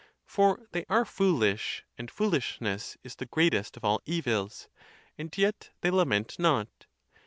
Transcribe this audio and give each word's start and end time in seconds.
For 0.25 0.65
they 0.71 0.83
are 0.89 1.05
fool 1.05 1.43
ish, 1.43 1.85
and 1.95 2.09
foolishness 2.09 2.97
is 3.03 3.15
the 3.17 3.27
greatest 3.27 3.77
of 3.77 3.85
all 3.85 4.01
evils, 4.07 4.67
and 5.15 5.31
yet 5.37 5.69
they 5.81 5.91
lament 5.91 6.39
not.. 6.39 6.87